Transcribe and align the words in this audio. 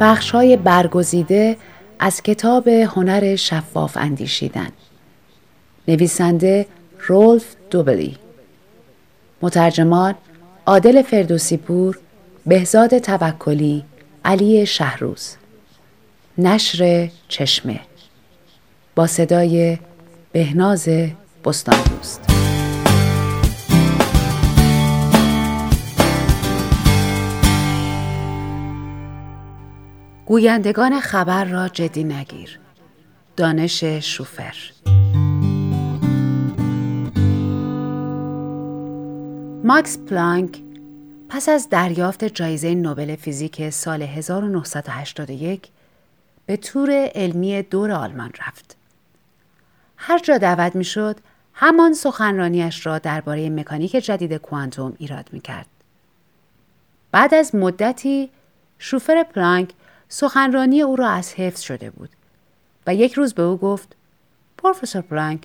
بخش 0.00 0.30
های 0.30 0.56
برگزیده 0.56 1.56
از 1.98 2.22
کتاب 2.22 2.68
هنر 2.68 3.36
شفاف 3.36 3.96
اندیشیدن. 3.96 4.68
نویسنده 5.88 6.66
رولف 7.06 7.56
دوبلی. 7.70 8.16
مترجمان 9.42 10.14
عادل 10.66 11.02
فردوسی 11.02 11.56
پور 11.56 11.98
بهزاد 12.46 12.98
توکلی 12.98 13.84
علی 14.24 14.66
شهروز. 14.66 15.36
نشر 16.38 17.10
چشمه. 17.28 17.80
با 18.94 19.06
صدای 19.06 19.78
بهناز 20.32 20.88
بستان 21.44 21.82
دوست 21.82 22.37
گویندگان 30.28 31.00
خبر 31.00 31.44
را 31.44 31.68
جدی 31.68 32.04
نگیر 32.04 32.58
دانش 33.36 33.84
شوفر 33.84 34.56
ماکس 39.64 39.98
پلانک 39.98 40.58
پس 41.28 41.48
از 41.48 41.68
دریافت 41.68 42.24
جایزه 42.24 42.74
نوبل 42.74 43.16
فیزیک 43.16 43.70
سال 43.70 44.02
1981 44.02 45.68
به 46.46 46.56
تور 46.56 46.90
علمی 47.14 47.62
دور 47.62 47.90
آلمان 47.92 48.32
رفت. 48.46 48.76
هر 49.96 50.18
جا 50.18 50.38
دعوت 50.38 50.76
می‌شد 50.76 51.16
همان 51.54 51.94
سخنرانیش 51.94 52.86
را 52.86 52.98
درباره 52.98 53.50
مکانیک 53.50 53.92
جدید 53.92 54.34
کوانتوم 54.36 54.96
ایراد 54.98 55.28
می 55.32 55.40
کرد. 55.40 55.66
بعد 57.12 57.34
از 57.34 57.54
مدتی 57.54 58.30
شوفر 58.78 59.22
پلانک 59.22 59.72
سخنرانی 60.08 60.82
او 60.82 60.96
را 60.96 61.08
از 61.10 61.34
حفظ 61.34 61.60
شده 61.60 61.90
بود 61.90 62.10
و 62.86 62.94
یک 62.94 63.12
روز 63.12 63.34
به 63.34 63.42
او 63.42 63.56
گفت 63.56 63.96
پروفسور 64.58 65.02
پلانک 65.02 65.42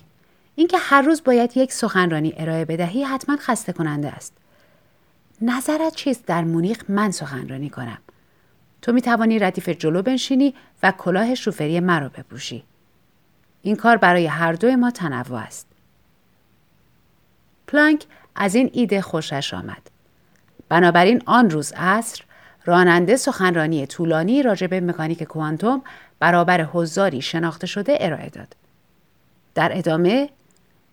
اینکه 0.54 0.78
هر 0.78 1.02
روز 1.02 1.22
باید 1.24 1.56
یک 1.56 1.72
سخنرانی 1.72 2.34
ارائه 2.36 2.64
بدهی 2.64 3.04
حتما 3.04 3.36
خسته 3.36 3.72
کننده 3.72 4.08
است. 4.08 4.32
نظرت 5.40 5.94
چیست 5.94 6.26
در 6.26 6.44
مونیخ 6.44 6.84
من 6.88 7.10
سخنرانی 7.10 7.70
کنم؟ 7.70 7.98
تو 8.82 8.92
می 8.92 9.02
توانی 9.02 9.38
ردیف 9.38 9.68
جلو 9.68 10.02
بنشینی 10.02 10.54
و 10.82 10.92
کلاه 10.92 11.34
شوفری 11.34 11.80
مرا 11.80 12.08
بپوشی. 12.08 12.64
این 13.62 13.76
کار 13.76 13.96
برای 13.96 14.26
هر 14.26 14.52
دوی 14.52 14.76
ما 14.76 14.90
تنوع 14.90 15.38
است. 15.38 15.66
پلانک 17.66 18.04
از 18.36 18.54
این 18.54 18.70
ایده 18.72 19.02
خوشش 19.02 19.54
آمد. 19.54 19.90
بنابراین 20.68 21.22
آن 21.26 21.50
روز 21.50 21.72
عصر 21.72 22.24
راننده 22.64 23.16
سخنرانی 23.16 23.86
طولانی 23.86 24.42
راجع 24.42 24.66
به 24.66 24.80
مکانیک 24.80 25.22
کوانتوم 25.22 25.82
برابر 26.18 26.62
حضاری 26.62 27.22
شناخته 27.22 27.66
شده 27.66 27.96
ارائه 28.00 28.28
داد. 28.28 28.56
در 29.54 29.70
ادامه 29.74 30.28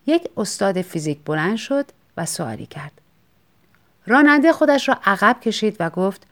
یک 0.06 0.30
استاد 0.38 0.82
فیزیک 0.82 1.20
بلند 1.26 1.58
شد 1.58 1.86
و 2.18 2.26
سوالی 2.26 2.66
کرد. 2.66 2.92
راننده 4.08 4.54
خودش 4.54 4.90
را 4.90 4.98
عقب 5.06 5.40
کشید 5.40 5.76
و 5.80 5.90
گفت 5.90 6.28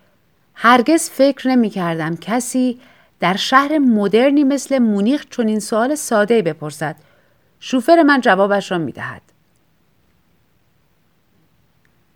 هرگز 0.56 1.10
فکر 1.10 1.48
نمی 1.48 1.70
کردم 1.70 2.16
کسی 2.16 2.80
در 3.20 3.36
شهر 3.36 3.78
مدرنی 3.78 4.44
مثل 4.44 4.80
مونیخ 4.80 5.26
چنین 5.30 5.60
سوال 5.60 5.96
ساده 5.96 6.42
بپرسد. 6.42 6.96
شوفر 7.60 8.04
من 8.04 8.22
جوابش 8.22 8.72
را 8.72 8.78
می 8.78 8.92
دهد. 8.92 9.22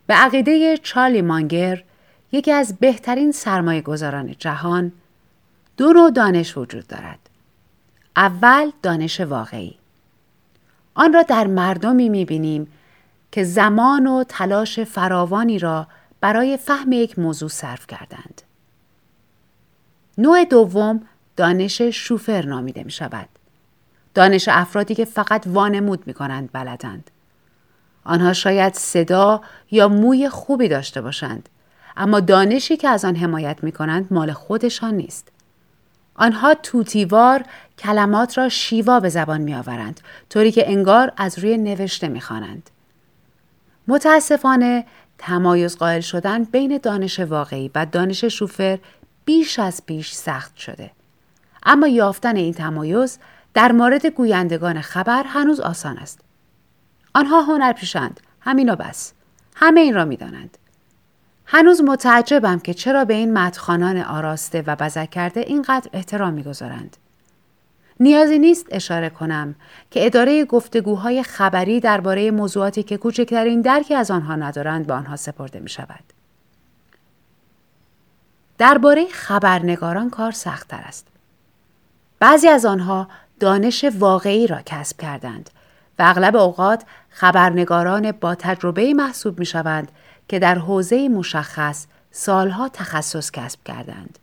به 0.07 0.13
عقیده 0.13 0.77
چارلی 0.77 1.21
مانگر 1.21 1.83
یکی 2.33 2.51
از 2.51 2.77
بهترین 2.79 3.31
سرمایه 3.31 3.81
گذاران 3.81 4.35
جهان 4.39 4.91
دو 5.77 5.93
نوع 5.93 6.11
دانش 6.11 6.57
وجود 6.57 6.87
دارد. 6.87 7.19
اول 8.15 8.71
دانش 8.81 9.21
واقعی. 9.21 9.77
آن 10.93 11.13
را 11.13 11.23
در 11.23 11.47
مردمی 11.47 12.09
می 12.09 12.25
بینیم 12.25 12.67
که 13.31 13.43
زمان 13.43 14.07
و 14.07 14.23
تلاش 14.23 14.79
فراوانی 14.79 15.59
را 15.59 15.87
برای 16.21 16.57
فهم 16.57 16.91
یک 16.91 17.19
موضوع 17.19 17.49
صرف 17.49 17.87
کردند. 17.87 18.41
نوع 20.17 20.45
دوم 20.45 21.01
دانش 21.35 21.81
شوفر 21.81 22.45
نامیده 22.45 22.83
می 22.83 22.91
شود. 22.91 23.27
دانش 24.13 24.49
افرادی 24.51 24.95
که 24.95 25.05
فقط 25.05 25.43
وانمود 25.47 26.07
می 26.07 26.13
کنند 26.13 26.49
بلدند. 26.53 27.11
آنها 28.03 28.33
شاید 28.33 28.73
صدا 28.73 29.41
یا 29.71 29.87
موی 29.87 30.29
خوبی 30.29 30.67
داشته 30.67 31.01
باشند 31.01 31.49
اما 31.97 32.19
دانشی 32.19 32.77
که 32.77 32.87
از 32.87 33.05
آن 33.05 33.15
حمایت 33.15 33.57
می 33.63 33.71
کنند 33.71 34.07
مال 34.13 34.33
خودشان 34.33 34.93
نیست. 34.93 35.31
آنها 36.15 36.53
توتیوار 36.53 37.43
کلمات 37.79 38.37
را 38.37 38.49
شیوا 38.49 38.99
به 38.99 39.09
زبان 39.09 39.41
می 39.41 39.55
آورند 39.55 39.99
طوری 40.29 40.51
که 40.51 40.71
انگار 40.71 41.11
از 41.17 41.39
روی 41.39 41.57
نوشته 41.57 42.07
می 42.07 42.21
خوانند. 42.21 42.69
متاسفانه 43.87 44.85
تمایز 45.17 45.77
قائل 45.77 46.01
شدن 46.01 46.43
بین 46.43 46.79
دانش 46.83 47.19
واقعی 47.19 47.71
و 47.75 47.85
دانش 47.85 48.25
شوفر 48.25 48.79
بیش 49.25 49.59
از 49.59 49.85
پیش 49.85 50.11
سخت 50.11 50.57
شده. 50.57 50.91
اما 51.63 51.87
یافتن 51.87 52.35
این 52.35 52.53
تمایز 52.53 53.19
در 53.53 53.71
مورد 53.71 54.05
گویندگان 54.05 54.81
خبر 54.81 55.23
هنوز 55.23 55.59
آسان 55.59 55.97
است. 55.97 56.19
آنها 57.13 57.41
هنر 57.41 57.73
پیشند. 57.73 58.19
همین 58.41 58.69
و 58.69 58.75
بس. 58.75 59.13
همه 59.55 59.81
این 59.81 59.93
را 59.93 60.05
می 60.05 60.17
دانند. 60.17 60.57
هنوز 61.45 61.81
متعجبم 61.81 62.59
که 62.59 62.73
چرا 62.73 63.05
به 63.05 63.13
این 63.13 63.33
مدخانان 63.33 63.97
آراسته 63.97 64.63
و 64.67 64.75
بزک 64.75 65.09
کرده 65.09 65.39
اینقدر 65.39 65.89
احترام 65.93 66.33
می‌گذارند. 66.33 66.97
نیازی 67.99 68.39
نیست 68.39 68.65
اشاره 68.71 69.09
کنم 69.09 69.55
که 69.91 70.05
اداره 70.05 70.45
گفتگوهای 70.45 71.23
خبری 71.23 71.79
درباره 71.79 72.31
موضوعاتی 72.31 72.83
که 72.83 72.97
کوچکترین 72.97 73.61
درکی 73.61 73.95
از 73.95 74.11
آنها 74.11 74.35
ندارند 74.35 74.87
به 74.87 74.93
آنها 74.93 75.15
سپرده 75.15 75.59
می 75.59 75.69
شود. 75.69 76.03
درباره 78.57 79.07
خبرنگاران 79.11 80.09
کار 80.09 80.31
سختتر 80.31 80.81
است. 80.85 81.07
بعضی 82.19 82.47
از 82.47 82.65
آنها 82.65 83.07
دانش 83.39 83.85
واقعی 83.99 84.47
را 84.47 84.61
کسب 84.65 84.97
کردند 84.97 85.49
و 85.99 86.03
اغلب 86.05 86.35
اوقات 86.35 86.83
خبرنگاران 87.09 88.11
با 88.11 88.35
تجربه 88.35 88.93
محسوب 88.93 89.39
می 89.39 89.45
شوند 89.45 89.91
که 90.27 90.39
در 90.39 90.55
حوزه 90.55 91.09
مشخص 91.09 91.85
سالها 92.11 92.69
تخصص 92.69 93.31
کسب 93.31 93.59
کردند. 93.65 94.19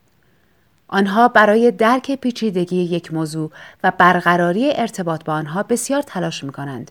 آنها 0.89 1.29
برای 1.29 1.71
درک 1.71 2.15
پیچیدگی 2.15 2.77
یک 2.77 3.15
موضوع 3.15 3.51
و 3.85 3.93
برقراری 3.99 4.73
ارتباط 4.73 5.25
با 5.25 5.33
آنها 5.33 5.63
بسیار 5.63 6.03
تلاش 6.03 6.45
می 6.45 6.53
کنند 6.53 6.91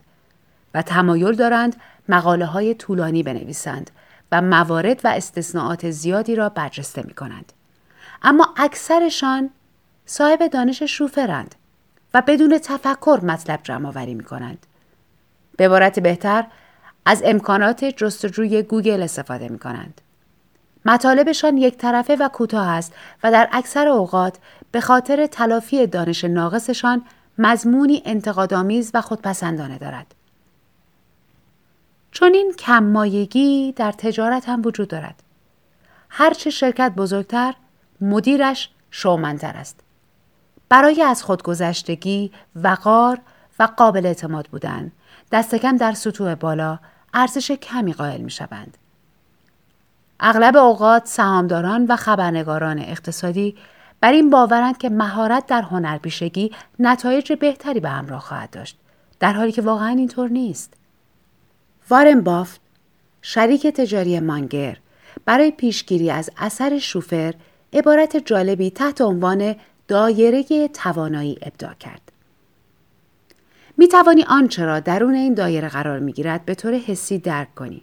و 0.74 0.82
تمایل 0.82 1.36
دارند 1.36 1.76
مقاله 2.10 2.46
های 2.46 2.74
طولانی 2.74 3.24
بنویسند 3.24 3.92
و 4.32 4.42
موارد 4.42 5.02
و 5.04 5.08
استثناءات 5.08 5.92
زیادی 5.92 6.36
را 6.36 6.50
برجسته 6.50 7.04
می 7.04 7.14
کنند. 7.14 7.54
اما 8.22 8.54
اکثرشان 8.58 9.50
صاحب 10.06 10.48
دانش 10.48 10.84
شوفرند 10.84 11.56
و 12.14 12.24
بدون 12.28 12.60
تفکر 12.64 13.20
مطلب 13.24 13.60
جمع 13.64 13.88
آوری 13.88 14.14
می 14.14 14.24
کنند. 14.24 14.66
به 15.60 15.66
عبارت 15.66 16.00
بهتر 16.00 16.46
از 17.06 17.22
امکانات 17.26 17.86
جستجوی 17.86 18.64
گوگل 18.64 19.04
استفاده 19.04 19.50
می 19.50 19.60
کنند. 19.60 20.02
مطالبشان 20.86 21.58
یک 21.58 21.78
طرفه 21.78 22.16
و 22.16 22.28
کوتاه 22.28 22.68
است 22.68 22.94
و 23.24 23.32
در 23.32 23.50
اکثر 23.52 23.88
اوقات 23.88 24.38
به 24.72 24.82
خاطر 24.82 25.28
تلافی 25.28 25.88
دانش 25.88 26.24
ناقصشان 26.24 27.02
مضمونی 27.38 28.02
انتقادآمیز 28.06 28.92
و 28.94 29.02
خودپسندانه 29.02 29.78
دارد. 29.78 30.16
چون 32.12 32.34
این 32.34 32.54
کممایگی 32.60 33.74
در 33.76 33.92
تجارت 33.92 34.50
هم 34.50 34.62
وجود 34.66 34.88
دارد. 34.88 35.24
هرچه 36.10 36.50
شرکت 36.50 36.92
بزرگتر، 36.98 37.54
مدیرش 38.02 38.70
شومنتر 38.92 39.58
است. 39.58 39.80
برای 40.70 41.02
از 41.02 41.24
خودگذشتگی، 41.24 42.32
وقار 42.56 43.20
و 43.60 43.64
قابل 43.64 44.06
اعتماد 44.06 44.48
بودن، 44.48 44.92
دست 45.32 45.56
کم 45.56 45.78
در 45.78 45.94
سطوح 45.94 46.36
بالا 46.36 46.80
ارزش 47.14 47.52
کمی 47.52 47.94
قائل 47.94 48.22
می 48.22 48.32
شوند. 48.32 48.78
اغلب 50.20 50.58
اوقات 50.58 51.08
سهامداران 51.08 51.86
و 51.86 51.96
خبرنگاران 51.96 52.80
اقتصادی 52.80 53.56
بر 54.02 54.12
این 54.12 54.30
باورند 54.30 54.78
که 54.78 54.90
مهارت 54.90 55.46
در 55.48 55.62
هنرپیشگی 55.62 56.52
نتایج 56.80 57.34
بهتری 57.34 57.80
به 57.80 57.90
همراه 57.90 58.22
خواهد 58.22 58.50
داشت 58.50 58.78
در 59.20 59.34
حالی 59.34 59.52
که 59.52 59.62
واقعا 59.62 59.90
اینطور 59.90 60.30
نیست. 60.30 60.74
وارن 61.90 62.22
بافت 62.22 62.62
شریک 63.22 63.68
تجاری 63.68 64.20
مانگر 64.20 64.78
برای 65.26 65.52
پیشگیری 65.52 66.12
از 66.12 66.30
اثر 66.38 66.80
شوفر 66.80 67.34
عبارت 67.74 68.18
جالبی 68.18 68.70
تحت 68.70 69.02
عنوان 69.02 69.56
دایره 69.88 70.68
توانایی 70.68 71.38
ابداع 71.42 71.74
کرد. 71.74 72.09
می 73.80 73.88
توانی 73.88 74.24
آنچه 74.24 74.66
را 74.66 74.80
درون 74.80 75.14
این 75.14 75.34
دایره 75.34 75.70
قرار 75.70 76.00
می 76.00 76.14
گیرد 76.14 76.46
به 76.46 76.56
طور 76.56 76.74
حسی 76.74 77.18
درک 77.18 77.56
کنی. 77.56 77.82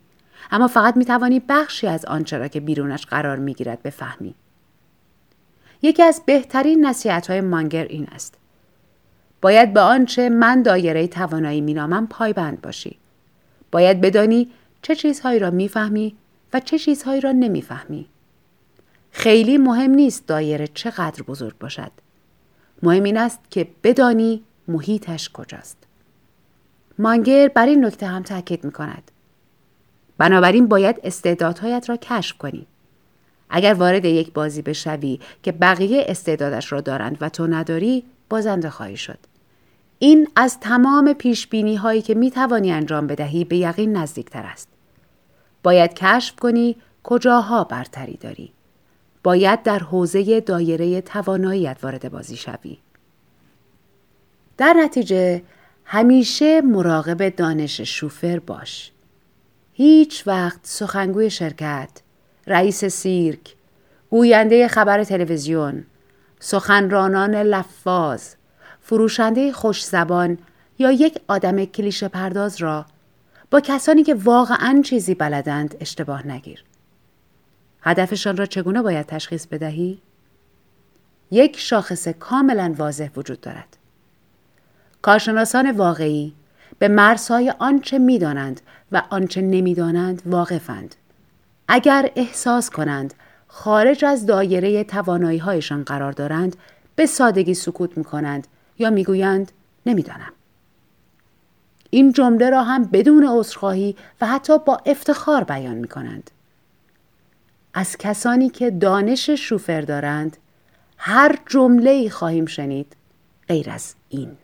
اما 0.51 0.69
فقط 0.69 0.97
می 0.97 1.05
توانی 1.05 1.41
بخشی 1.49 1.87
از 1.87 2.05
آنچه 2.05 2.39
را 2.39 2.49
که 2.49 2.61
بیرونش 2.61 3.07
قرار 3.07 3.37
می 3.37 3.55
گیرد 3.55 3.83
بفهمی. 3.83 4.35
یکی 5.83 6.03
از 6.03 6.23
بهترین 6.27 6.87
نصیحت 6.87 7.31
های 7.31 7.41
مانگر 7.41 7.85
این 7.85 8.07
است. 8.07 8.35
باید 9.41 9.73
به 9.73 9.81
آنچه 9.81 10.29
من 10.29 10.63
دایره 10.63 11.07
توانایی 11.07 11.61
مینامم 11.61 12.07
پایبند 12.07 12.61
باشی. 12.61 12.97
باید 13.71 14.01
بدانی 14.01 14.51
چه 14.83 14.95
چیزهایی 14.95 15.39
را 15.39 15.51
می‌فهمی 15.51 16.17
و 16.53 16.61
چه 16.61 16.79
چیزهایی 16.79 17.21
را 17.21 17.33
نمی‌فهمی. 17.33 18.07
خیلی 19.11 19.59
مهم 19.59 19.91
نیست 19.91 20.27
دایره 20.27 20.67
چقدر 20.67 21.23
بزرگ 21.23 21.59
باشد. 21.59 21.91
مهم 22.83 23.03
این 23.03 23.17
است 23.17 23.41
که 23.51 23.69
بدانی 23.83 24.43
محیطش 24.69 25.31
کجاست. 25.31 25.86
مانگر 26.99 27.49
بر 27.49 27.67
این 27.67 27.85
نکته 27.85 28.07
هم 28.07 28.23
تاکید 28.23 28.65
می 28.65 28.73
کند. 28.73 29.11
بنابراین 30.19 30.69
باید 30.69 31.01
استعدادهایت 31.05 31.89
را 31.89 31.97
کشف 31.97 32.39
کنی. 32.39 32.67
اگر 33.51 33.75
وارد 33.75 34.05
یک 34.05 34.33
بازی 34.33 34.63
بشوی 34.63 35.21
که 35.43 35.53
بقیه 35.53 36.05
استعدادش 36.09 36.73
را 36.73 36.81
دارند 36.81 37.19
و 37.21 37.29
تو 37.29 37.47
نداری 37.47 38.05
بازنده 38.29 38.71
خواهی 38.71 38.97
شد. 38.97 39.19
این 39.99 40.29
از 40.37 40.61
تمام 40.61 41.13
پیش 41.13 41.47
بینی 41.47 41.77
هایی 41.77 42.03
که 42.03 42.15
می 42.15 42.31
توانی 42.31 42.73
انجام 42.73 43.07
بدهی 43.07 43.45
به 43.45 43.57
یقین 43.57 43.97
نزدیکتر 43.97 44.43
است. 44.47 44.69
باید 45.63 45.95
کشف 45.95 46.37
کنی 46.37 46.77
کجاها 47.03 47.65
برتری 47.65 48.17
داری. 48.17 48.53
باید 49.23 49.63
در 49.63 49.79
حوزه 49.79 50.41
دایره 50.41 51.01
تواناییت 51.01 51.79
وارد 51.83 52.11
بازی 52.11 52.37
شوی. 52.37 52.79
در 54.57 54.73
نتیجه 54.73 55.43
همیشه 55.89 56.61
مراقب 56.61 57.29
دانش 57.29 57.81
شوفر 57.81 58.39
باش. 58.39 58.93
هیچ 59.73 60.27
وقت 60.27 60.61
سخنگوی 60.63 61.31
شرکت، 61.31 61.91
رئیس 62.47 62.85
سیرک، 62.85 63.55
گوینده 64.11 64.69
خبر 64.69 65.05
تلویزیون، 65.05 65.85
سخنرانان 66.41 67.35
لفاظ، 67.35 68.35
فروشنده 68.81 69.53
خوش 69.53 69.85
زبان 69.85 70.39
یا 70.79 70.91
یک 70.91 71.21
آدم 71.29 71.65
کلیشه 71.65 72.09
پرداز 72.09 72.57
را 72.57 72.87
با 73.51 73.61
کسانی 73.61 74.03
که 74.03 74.15
واقعا 74.15 74.83
چیزی 74.85 75.15
بلدند 75.15 75.75
اشتباه 75.81 76.27
نگیر. 76.27 76.65
هدفشان 77.83 78.37
را 78.37 78.47
چگونه 78.47 78.83
باید 78.83 79.07
تشخیص 79.07 79.47
بدهی؟ 79.47 80.03
یک 81.31 81.59
شاخص 81.59 82.09
کاملا 82.09 82.75
واضح 82.79 83.09
وجود 83.17 83.41
دارد. 83.41 83.77
کارشناسان 85.03 85.71
واقعی 85.71 86.33
به 86.79 86.89
مرزهای 86.89 87.55
آنچه 87.59 87.99
می‌دانند 87.99 88.61
و 88.93 89.03
آنچه 89.11 89.41
نمی‌دانند 89.41 90.23
واقفند. 90.27 90.95
اگر 91.69 92.11
احساس 92.17 92.71
کنند 92.71 93.15
خارج 93.49 94.05
از 94.05 94.27
دایره 94.27 94.85
توانایی 94.85 95.39
هایشان 95.39 95.85
قرار 95.85 96.13
دارند 96.13 96.57
به 96.97 97.07
سادگی 97.07 97.55
سکوت 97.55 97.99
می 97.99 98.05
کنند 98.05 98.47
یا 98.79 98.91
می‌گویند 98.91 99.53
نمی‌دانم. 99.87 100.33
این 101.91 102.13
جمله 102.13 102.51
را 102.51 102.63
هم 102.63 102.85
بدون 102.85 103.27
عذرخواهی 103.29 103.97
و 104.21 104.27
حتی 104.27 104.59
با 104.59 104.81
افتخار 104.87 105.45
بیان 105.45 105.75
می 105.75 105.89
کنند. 105.89 106.31
از 107.75 107.97
کسانی 107.97 108.51
که 108.51 108.71
دانش 108.71 109.31
شوفر 109.31 109.81
دارند 109.81 110.37
هر 110.99 111.39
جمله 111.47 112.09
خواهیم 112.09 112.47
شنید 112.47 112.97
غیر 113.49 113.71
از 113.71 113.95
این 114.09 114.37